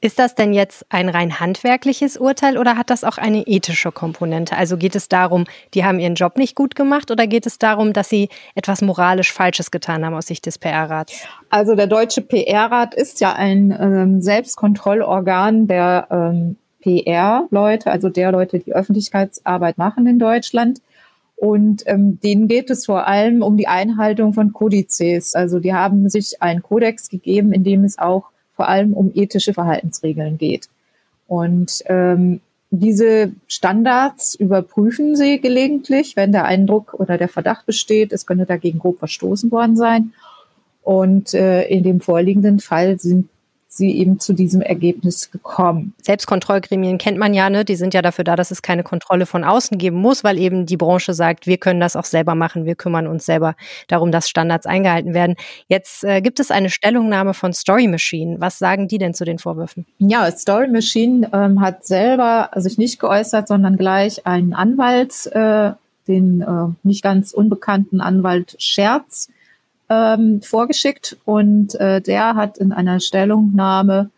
Ist 0.00 0.18
das 0.18 0.34
denn 0.34 0.52
jetzt 0.52 0.84
ein 0.90 1.08
rein 1.08 1.40
handwerkliches 1.40 2.16
Urteil 2.16 2.58
oder 2.58 2.76
hat 2.76 2.90
das 2.90 3.04
auch 3.04 3.18
eine 3.18 3.42
ethische 3.46 3.90
Komponente? 3.90 4.56
Also 4.56 4.76
geht 4.76 4.94
es 4.94 5.08
darum, 5.08 5.44
die 5.72 5.84
haben 5.84 5.98
ihren 5.98 6.14
Job 6.14 6.36
nicht 6.36 6.54
gut 6.54 6.74
gemacht 6.74 7.10
oder 7.10 7.26
geht 7.26 7.46
es 7.46 7.58
darum, 7.58 7.92
dass 7.92 8.08
sie 8.08 8.28
etwas 8.54 8.82
moralisch 8.82 9.32
Falsches 9.32 9.70
getan 9.70 10.04
haben 10.04 10.14
aus 10.14 10.26
Sicht 10.26 10.46
des 10.46 10.58
PR-Rats? 10.58 11.26
Also 11.50 11.74
der 11.74 11.86
deutsche 11.86 12.20
PR-Rat 12.20 12.94
ist 12.94 13.20
ja 13.20 13.32
ein 13.32 13.76
ähm, 13.78 14.20
Selbstkontrollorgan 14.20 15.66
der 15.66 16.06
ähm, 16.10 16.56
PR-Leute, 16.82 17.90
also 17.90 18.10
der 18.10 18.30
Leute, 18.30 18.58
die 18.58 18.74
Öffentlichkeitsarbeit 18.74 19.78
machen 19.78 20.06
in 20.06 20.18
Deutschland. 20.18 20.80
Und 21.36 21.82
ähm, 21.86 22.20
denen 22.20 22.46
geht 22.46 22.70
es 22.70 22.86
vor 22.86 23.08
allem 23.08 23.42
um 23.42 23.56
die 23.56 23.66
Einhaltung 23.66 24.34
von 24.34 24.52
Kodizes. 24.52 25.34
Also 25.34 25.58
die 25.58 25.74
haben 25.74 26.08
sich 26.08 26.40
einen 26.42 26.62
Kodex 26.62 27.08
gegeben, 27.08 27.52
in 27.52 27.64
dem 27.64 27.84
es 27.84 27.98
auch 27.98 28.30
vor 28.54 28.68
allem 28.68 28.92
um 28.92 29.10
ethische 29.14 29.54
Verhaltensregeln 29.54 30.38
geht. 30.38 30.68
Und 31.26 31.82
ähm, 31.86 32.40
diese 32.70 33.32
Standards 33.46 34.34
überprüfen 34.34 35.16
sie 35.16 35.40
gelegentlich, 35.40 36.16
wenn 36.16 36.32
der 36.32 36.44
Eindruck 36.44 36.94
oder 36.94 37.18
der 37.18 37.28
Verdacht 37.28 37.66
besteht, 37.66 38.12
es 38.12 38.26
könnte 38.26 38.46
dagegen 38.46 38.78
grob 38.78 38.98
verstoßen 38.98 39.50
worden 39.50 39.76
sein. 39.76 40.12
Und 40.82 41.34
äh, 41.34 41.66
in 41.68 41.82
dem 41.82 42.00
vorliegenden 42.00 42.60
Fall 42.60 42.98
sind 42.98 43.28
sie 43.76 43.90
eben 43.98 44.20
zu 44.20 44.32
diesem 44.32 44.60
Ergebnis 44.60 45.30
gekommen. 45.30 45.94
Selbstkontrollgremien 46.02 46.98
kennt 46.98 47.18
man 47.18 47.34
ja, 47.34 47.50
ne? 47.50 47.64
Die 47.64 47.76
sind 47.76 47.94
ja 47.94 48.02
dafür 48.02 48.24
da, 48.24 48.36
dass 48.36 48.50
es 48.50 48.62
keine 48.62 48.82
Kontrolle 48.82 49.26
von 49.26 49.44
außen 49.44 49.78
geben 49.78 49.96
muss, 49.96 50.24
weil 50.24 50.38
eben 50.38 50.66
die 50.66 50.76
Branche 50.76 51.14
sagt, 51.14 51.46
wir 51.46 51.58
können 51.58 51.80
das 51.80 51.96
auch 51.96 52.04
selber 52.04 52.34
machen, 52.34 52.64
wir 52.64 52.74
kümmern 52.74 53.06
uns 53.06 53.26
selber 53.26 53.56
darum, 53.88 54.12
dass 54.12 54.28
Standards 54.28 54.66
eingehalten 54.66 55.14
werden. 55.14 55.36
Jetzt 55.68 56.04
äh, 56.04 56.20
gibt 56.20 56.40
es 56.40 56.50
eine 56.50 56.70
Stellungnahme 56.70 57.34
von 57.34 57.52
Story 57.52 57.88
Machine. 57.88 58.36
Was 58.40 58.58
sagen 58.58 58.88
die 58.88 58.98
denn 58.98 59.14
zu 59.14 59.24
den 59.24 59.38
Vorwürfen? 59.38 59.86
Ja, 59.98 60.30
Story 60.30 60.68
Machine 60.68 61.28
ähm, 61.32 61.60
hat 61.60 61.84
selber 61.84 62.50
sich 62.56 62.78
nicht 62.78 62.98
geäußert, 62.98 63.48
sondern 63.48 63.76
gleich 63.76 64.26
einen 64.26 64.54
Anwalt, 64.54 65.26
äh, 65.32 65.72
den 66.06 66.42
äh, 66.42 66.74
nicht 66.82 67.02
ganz 67.02 67.32
unbekannten 67.32 68.00
Anwalt 68.00 68.56
Scherz, 68.58 69.28
ähm, 69.94 70.42
vorgeschickt 70.42 71.16
und 71.24 71.74
äh, 71.76 72.00
der 72.00 72.34
hat 72.34 72.58
in 72.58 72.72
einer 72.72 73.00
Stellungnahme 73.00 74.10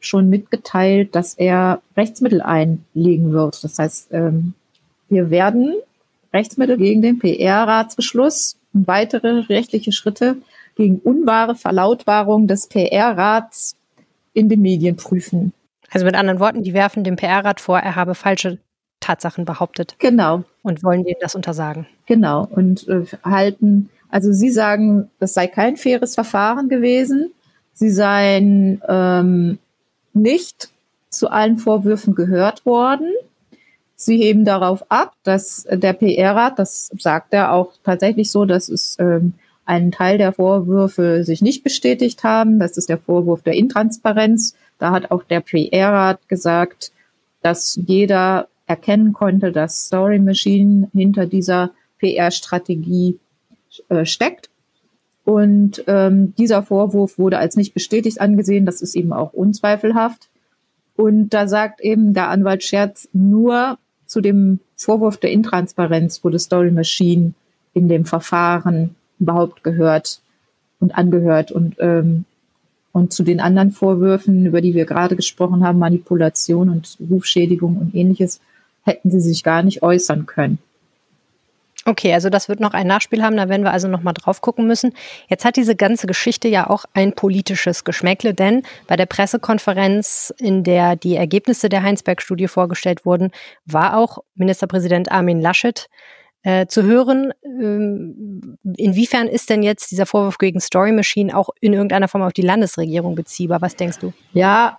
schon 0.00 0.28
mitgeteilt, 0.28 1.14
dass 1.14 1.34
er 1.34 1.80
Rechtsmittel 1.96 2.42
einlegen 2.42 3.32
wird. 3.32 3.62
Das 3.64 3.78
heißt, 3.78 4.08
ähm, 4.12 4.54
wir 5.08 5.30
werden 5.30 5.74
Rechtsmittel 6.32 6.76
gegen 6.76 7.00
den 7.00 7.18
PR-Ratsbeschluss 7.18 8.56
und 8.72 8.86
weitere 8.86 9.40
rechtliche 9.48 9.92
Schritte 9.92 10.36
gegen 10.76 10.98
unwahre 10.98 11.54
Verlautbarung 11.54 12.48
des 12.48 12.66
PR-Rats 12.66 13.76
in 14.32 14.48
den 14.48 14.60
Medien 14.60 14.96
prüfen. 14.96 15.52
Also 15.90 16.04
mit 16.04 16.16
anderen 16.16 16.40
Worten, 16.40 16.64
die 16.64 16.74
werfen 16.74 17.04
dem 17.04 17.16
PR-Rat 17.16 17.60
vor, 17.60 17.78
er 17.78 17.94
habe 17.94 18.14
falsche 18.14 18.58
Tatsachen 19.00 19.44
behauptet. 19.44 19.94
Genau. 19.98 20.44
Und 20.62 20.82
wollen 20.82 21.04
denen 21.04 21.20
das 21.20 21.34
untersagen. 21.34 21.86
Genau. 22.06 22.48
Und 22.50 22.88
äh, 22.88 23.04
halten 23.22 23.90
also 24.08 24.32
Sie 24.32 24.50
sagen, 24.50 25.10
das 25.18 25.34
sei 25.34 25.46
kein 25.46 25.76
faires 25.76 26.14
Verfahren 26.14 26.68
gewesen. 26.68 27.32
Sie 27.72 27.90
seien 27.90 28.80
ähm, 28.88 29.58
nicht 30.12 30.70
zu 31.10 31.30
allen 31.30 31.58
Vorwürfen 31.58 32.14
gehört 32.14 32.64
worden. 32.66 33.12
Sie 33.96 34.18
heben 34.18 34.44
darauf 34.44 34.84
ab, 34.90 35.14
dass 35.22 35.66
der 35.70 35.92
PR-Rat, 35.92 36.58
das 36.58 36.90
sagt 36.98 37.32
er 37.32 37.52
auch 37.52 37.72
tatsächlich 37.84 38.30
so, 38.30 38.44
dass 38.44 38.68
es 38.68 38.96
ähm, 38.98 39.34
einen 39.64 39.92
Teil 39.92 40.18
der 40.18 40.32
Vorwürfe 40.32 41.24
sich 41.24 41.40
nicht 41.42 41.64
bestätigt 41.64 42.22
haben. 42.24 42.58
Das 42.58 42.76
ist 42.76 42.88
der 42.88 42.98
Vorwurf 42.98 43.42
der 43.42 43.54
Intransparenz. 43.54 44.54
Da 44.78 44.90
hat 44.90 45.10
auch 45.10 45.22
der 45.24 45.40
PR-Rat 45.40 46.28
gesagt, 46.28 46.92
dass 47.42 47.78
jeder 47.86 48.48
erkennen 48.66 49.12
konnte, 49.12 49.52
dass 49.52 49.86
Story 49.86 50.18
Machine 50.18 50.88
hinter 50.92 51.26
dieser 51.26 51.70
PR-Strategie 51.98 53.18
äh, 53.88 54.04
steckt. 54.04 54.50
Und 55.24 55.84
ähm, 55.86 56.34
dieser 56.36 56.62
Vorwurf 56.62 57.18
wurde 57.18 57.38
als 57.38 57.56
nicht 57.56 57.72
bestätigt 57.72 58.20
angesehen. 58.20 58.66
Das 58.66 58.82
ist 58.82 58.94
eben 58.94 59.12
auch 59.12 59.32
unzweifelhaft. 59.32 60.28
Und 60.96 61.30
da 61.30 61.48
sagt 61.48 61.80
eben 61.80 62.14
der 62.14 62.28
Anwalt 62.28 62.62
Scherz 62.62 63.08
nur 63.12 63.78
zu 64.06 64.20
dem 64.20 64.60
Vorwurf 64.76 65.16
der 65.16 65.32
Intransparenz 65.32 66.22
wurde 66.22 66.38
Story 66.38 66.70
Machine 66.70 67.32
in 67.72 67.88
dem 67.88 68.04
Verfahren 68.04 68.94
überhaupt 69.18 69.64
gehört 69.64 70.20
und 70.78 70.96
angehört 70.96 71.50
und 71.50 71.76
ähm, 71.78 72.24
und 72.92 73.12
zu 73.12 73.24
den 73.24 73.40
anderen 73.40 73.72
Vorwürfen, 73.72 74.46
über 74.46 74.60
die 74.60 74.72
wir 74.72 74.84
gerade 74.84 75.16
gesprochen 75.16 75.64
haben, 75.64 75.80
Manipulation 75.80 76.68
und 76.68 76.96
Rufschädigung 77.10 77.76
und 77.76 77.92
ähnliches, 77.92 78.40
hätten 78.84 79.10
sie 79.10 79.20
sich 79.20 79.42
gar 79.42 79.64
nicht 79.64 79.82
äußern 79.82 80.26
können. 80.26 80.58
Okay, 81.86 82.14
also 82.14 82.30
das 82.30 82.48
wird 82.48 82.60
noch 82.60 82.72
ein 82.72 82.86
Nachspiel 82.86 83.22
haben, 83.22 83.36
da 83.36 83.48
werden 83.50 83.62
wir 83.62 83.72
also 83.72 83.88
nochmal 83.88 84.14
drauf 84.14 84.40
gucken 84.40 84.66
müssen. 84.66 84.94
Jetzt 85.28 85.44
hat 85.44 85.56
diese 85.56 85.76
ganze 85.76 86.06
Geschichte 86.06 86.48
ja 86.48 86.70
auch 86.70 86.86
ein 86.94 87.12
politisches 87.12 87.84
Geschmäckle, 87.84 88.32
denn 88.32 88.62
bei 88.86 88.96
der 88.96 89.04
Pressekonferenz, 89.04 90.32
in 90.38 90.64
der 90.64 90.96
die 90.96 91.16
Ergebnisse 91.16 91.68
der 91.68 91.82
Heinsberg-Studie 91.82 92.48
vorgestellt 92.48 93.04
wurden, 93.04 93.32
war 93.66 93.98
auch 93.98 94.18
Ministerpräsident 94.34 95.12
Armin 95.12 95.42
Laschet 95.42 95.88
äh, 96.42 96.66
zu 96.66 96.84
hören. 96.84 97.32
Ähm, 97.44 98.56
inwiefern 98.76 99.28
ist 99.28 99.50
denn 99.50 99.62
jetzt 99.62 99.90
dieser 99.90 100.06
Vorwurf 100.06 100.38
gegen 100.38 100.60
Story 100.60 100.92
Machine 100.92 101.36
auch 101.36 101.50
in 101.60 101.74
irgendeiner 101.74 102.08
Form 102.08 102.22
auf 102.22 102.32
die 102.32 102.42
Landesregierung 102.42 103.14
beziehbar? 103.14 103.60
Was 103.60 103.76
denkst 103.76 103.98
du? 103.98 104.14
Ja, 104.32 104.78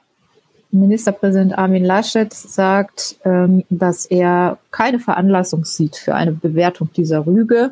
Ministerpräsident 0.80 1.58
Armin 1.58 1.86
Laschet 1.86 2.34
sagt, 2.34 3.18
ähm, 3.26 3.64
dass 3.70 4.06
er 4.06 4.58
keine 4.72 5.00
Veranlassung 5.00 5.66
sieht 5.66 5.96
für 5.96 6.16
eine 6.16 6.32
Bewertung 6.32 6.90
dieser 6.96 7.26
Rüge. 7.26 7.72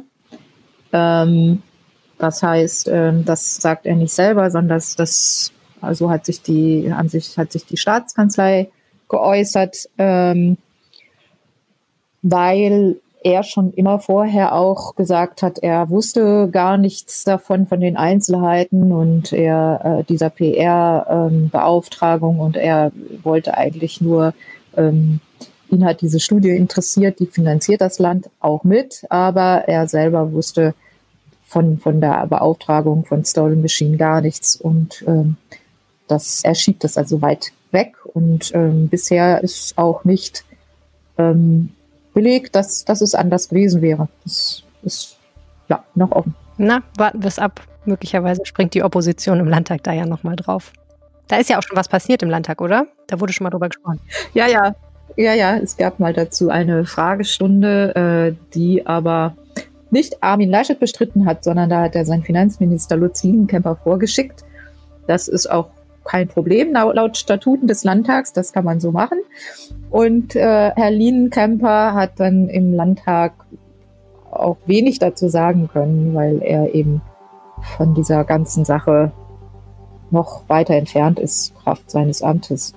Ähm, 0.92 1.62
das 2.18 2.42
heißt, 2.42 2.90
ähm, 2.92 3.26
das 3.26 3.58
sagt 3.58 3.86
er 3.86 3.96
nicht 3.96 4.14
selber, 4.14 4.50
sondern 4.50 4.78
das, 4.78 4.96
das 4.96 5.52
also 5.82 6.10
hat 6.10 6.26
sich 6.26 6.42
die, 6.42 6.92
an 6.92 7.10
sich 7.10 7.38
hat 7.38 7.52
sich 7.52 7.66
die 7.66 7.78
Staatskanzlei 7.78 8.70
geäußert, 9.10 9.90
weil 12.24 12.98
er 13.24 13.44
schon 13.44 13.72
immer 13.74 14.00
vorher 14.00 14.53
auch 14.53 14.96
gesagt 14.96 15.44
hat, 15.44 15.60
er 15.60 15.89
wusste 15.89 16.50
gar 16.51 16.77
nichts 16.77 17.24
davon, 17.24 17.68
von 17.68 17.80
den 17.80 17.98
Einzelheiten 17.98 18.92
und 18.92 19.34
er 19.34 20.00
äh, 20.00 20.03
dieser 20.03 20.30
PR-Beauftragung 20.30 22.36
ähm, 22.36 22.42
und 22.42 22.58
er 22.58 22.92
wollte 23.24 23.58
eigentlich 23.58 24.01
nur, 24.01 24.34
ähm, 24.75 25.20
ihn 25.70 25.86
hat 25.86 26.01
diese 26.01 26.20
Studie 26.20 26.51
interessiert, 26.51 27.20
die 27.20 27.25
finanziert 27.25 27.82
das 27.82 28.00
Land 28.00 28.30
auch 28.39 28.63
mit, 28.63 29.06
aber 29.10 29.63
er 29.68 29.88
selber 29.88 30.32
wusste 30.34 30.74
von, 31.46 31.77
von 31.77 32.01
der 32.01 32.25
Beauftragung 32.27 33.06
von 33.06 33.25
Stolen 33.25 33.62
Machine 33.62 33.98
gar 33.98 34.22
nichts 34.22 34.56
und 34.56 35.03
ähm, 35.08 35.38
das, 36.08 36.44
er 36.44 36.56
schiebt 36.56 36.84
das 36.84 36.98
also 36.98 37.22
weit 37.22 37.51
weg 37.72 37.96
und 38.06 38.51
ähm, 38.53 38.89
bisher 38.89 39.44
ist 39.44 39.77
auch 39.77 40.03
nicht 40.03 40.46
belegt, 42.13 42.55
dass, 42.55 42.86
dass 42.86 43.01
es 43.01 43.15
anders 43.15 43.50
gewesen 43.50 43.82
wäre. 43.82 44.08
Das 44.24 44.63
ist 44.84 45.17
ja 45.70 45.84
noch 45.96 46.12
offen. 46.12 46.36
Na, 46.58 46.84
warten 46.98 47.22
wir 47.22 47.27
es 47.27 47.39
ab. 47.39 47.62
Möglicherweise 47.86 48.46
springt 48.46 48.74
die 48.74 48.84
Opposition 48.84 49.39
im 49.39 49.48
Landtag 49.48 49.84
da 49.84 49.91
ja 49.91 50.05
nochmal 50.05 50.36
drauf. 50.36 50.72
Da 51.27 51.38
ist 51.38 51.50
ja 51.50 51.58
auch 51.58 51.63
schon 51.63 51.77
was 51.77 51.88
passiert 51.88 52.22
im 52.24 52.29
Landtag, 52.29 52.62
oder? 52.62 52.88
Da 53.08 53.20
wurde 53.20 53.34
schon 53.34 53.43
mal 53.43 53.50
drüber 53.50 53.70
gesprochen. 53.70 54.00
Ja, 54.34 54.48
ja. 54.48 54.75
Ja, 55.15 55.34
ja, 55.34 55.58
es 55.58 55.77
gab 55.77 56.00
mal 56.00 56.13
dazu 56.13 56.50
eine 56.50 56.86
Fragestunde, 56.86 58.36
äh, 58.36 58.53
die 58.55 58.88
aber 58.88 59.36
nicht 59.91 60.24
Armin 60.24 60.50
Laschet 60.50 60.79
bestritten 60.79 61.25
hat, 61.25 61.43
sondern 61.43 61.70
da 61.70 61.82
hat 61.84 61.96
er 61.96 62.05
seinen 62.05 62.24
Finanzminister 62.24 62.98
Lutz 62.98 63.24
Lienenkemper 63.24 63.75
vorgeschickt. 63.75 64.43
Das 65.05 65.27
ist 65.27 65.51
auch 65.51 65.70
kein 66.04 66.28
Problem 66.28 66.74
laut 66.74 67.18
Statuten 67.18 67.68
des 67.68 67.84
Landtags, 67.84 68.34
das 68.34 68.54
kann 68.54 68.66
man 68.66 68.80
so 68.80 68.92
machen. 68.92 69.20
Und 69.90 70.36
äh, 70.36 70.72
Herr 70.72 70.92
Lienenkemper 70.92 71.94
hat 71.94 72.20
dann 72.20 72.50
im 72.50 72.74
Landtag 72.74 73.34
auch 74.32 74.58
wenig 74.66 75.00
dazu 75.00 75.30
sagen 75.30 75.70
können, 75.72 76.14
weil 76.14 76.42
er 76.42 76.74
eben 76.74 77.02
von 77.78 77.94
dieser 77.94 78.24
ganzen 78.24 78.66
Sache 78.66 79.12
noch 80.12 80.48
weiter 80.48 80.76
entfernt 80.76 81.20
ist, 81.20 81.54
Kraft 81.64 81.90
seines 81.90 82.22
Amtes. 82.22 82.74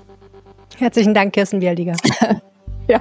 Herzlichen 0.77 1.15
Dank, 1.15 1.33
Kirsten 1.33 1.61
Bialdiger. 1.61 1.95
ja, 2.89 3.01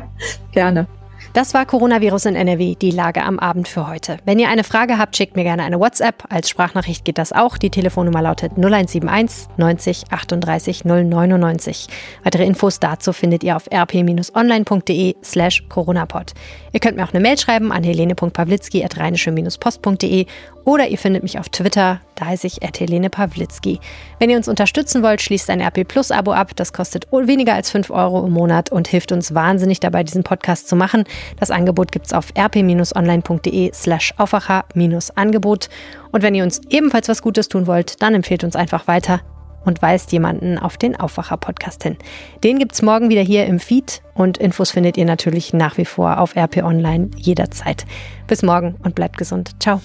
gerne. 0.51 0.87
Das 1.35 1.53
war 1.53 1.65
Coronavirus 1.65 2.25
in 2.27 2.37
NRW, 2.37 2.75
die 2.75 2.91
Lage 2.91 3.21
am 3.21 3.39
Abend 3.39 3.67
für 3.67 3.89
heute. 3.89 4.15
Wenn 4.23 4.39
ihr 4.39 4.47
eine 4.47 4.63
Frage 4.63 4.97
habt, 4.97 5.17
schickt 5.17 5.35
mir 5.35 5.43
gerne 5.43 5.63
eine 5.63 5.81
WhatsApp. 5.81 6.23
Als 6.29 6.49
Sprachnachricht 6.49 7.03
geht 7.03 7.17
das 7.17 7.33
auch. 7.33 7.57
Die 7.57 7.69
Telefonnummer 7.69 8.21
lautet 8.21 8.53
0171 8.53 9.49
90 9.57 10.03
38 10.11 10.85
099. 10.85 11.87
Weitere 12.23 12.45
Infos 12.45 12.79
dazu 12.79 13.11
findet 13.11 13.43
ihr 13.43 13.57
auf 13.57 13.69
rp-online.de 13.69 15.15
slash 15.21 15.65
coronapod. 15.67 16.31
Ihr 16.71 16.79
könnt 16.79 16.95
mir 16.95 17.03
auch 17.03 17.13
eine 17.13 17.19
Mail 17.19 17.37
schreiben 17.37 17.73
an 17.73 17.83
helene.pawlitzki.rheinische-post.de 17.83 20.27
oder 20.65 20.87
ihr 20.87 20.97
findet 20.97 21.21
mich 21.21 21.37
auf 21.37 21.49
Twitter, 21.49 22.01
da 22.15 22.25
heiße 22.25 22.47
ich 22.47 22.59
Helene 22.61 23.11
Pawlitzki. 23.11 23.79
Wenn 24.17 24.31
ihr 24.31 24.37
uns 24.37 24.47
unterstützen 24.47 25.03
wollt, 25.03 25.21
schließt 25.21 25.51
ein 25.51 25.61
RP 25.61 25.87
Plus 25.87 26.09
Abo 26.09 26.33
ab. 26.33 26.55
Das 26.55 26.73
kostet 26.73 27.07
weniger 27.11 27.53
als 27.53 27.69
5 27.69 27.91
Euro 27.91 28.25
im 28.25 28.33
Monat 28.33 28.71
und 28.71 28.87
hilft 28.87 29.11
uns 29.11 29.35
wahnsinnig 29.35 29.79
dabei, 29.79 30.03
diesen 30.03 30.23
Podcast 30.23 30.67
zu 30.67 30.75
machen. 30.75 31.03
Das 31.39 31.51
Angebot 31.51 31.91
gibt 31.91 32.07
es 32.07 32.13
auf 32.13 32.29
rp-online.de 32.37 33.71
slash 33.73 34.13
Aufwacher-Angebot. 34.17 35.69
Und 36.11 36.23
wenn 36.23 36.35
ihr 36.35 36.43
uns 36.43 36.61
ebenfalls 36.69 37.09
was 37.09 37.21
Gutes 37.21 37.47
tun 37.49 37.67
wollt, 37.67 38.01
dann 38.01 38.15
empfehlt 38.15 38.43
uns 38.43 38.55
einfach 38.55 38.87
weiter 38.87 39.21
und 39.65 39.81
weist 39.81 40.11
jemanden 40.11 40.57
auf 40.57 40.77
den 40.77 40.95
Aufwacher-Podcast 40.95 41.83
hin. 41.83 41.97
Den 42.43 42.59
gibt 42.59 42.73
es 42.73 42.81
morgen 42.81 43.09
wieder 43.09 43.21
hier 43.21 43.45
im 43.45 43.59
Feed 43.59 44.01
und 44.13 44.37
Infos 44.37 44.71
findet 44.71 44.97
ihr 44.97 45.05
natürlich 45.05 45.53
nach 45.53 45.77
wie 45.77 45.85
vor 45.85 46.19
auf 46.19 46.35
RP 46.35 46.63
Online 46.63 47.09
jederzeit. 47.17 47.85
Bis 48.27 48.43
morgen 48.43 48.75
und 48.83 48.95
bleibt 48.95 49.17
gesund. 49.17 49.51
Ciao. 49.59 49.81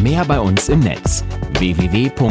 Mehr 0.00 0.24
bei 0.24 0.40
uns 0.40 0.68
im 0.68 0.80
Netz 0.80 1.24
www.rp-online.de 1.58 2.30